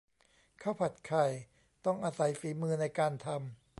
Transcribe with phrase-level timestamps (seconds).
[0.61, 1.25] ข้าวผัดไข่
[1.85, 3.37] ต้องอาศัยฝีมือในการทำ